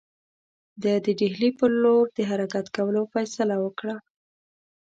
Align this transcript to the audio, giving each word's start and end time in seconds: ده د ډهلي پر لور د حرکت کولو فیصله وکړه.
ده 0.83 0.93
د 1.05 1.07
ډهلي 1.19 1.49
پر 1.59 1.71
لور 1.83 2.05
د 2.17 2.19
حرکت 2.29 2.65
کولو 2.75 3.01
فیصله 3.13 3.55
وکړه. 3.59 3.95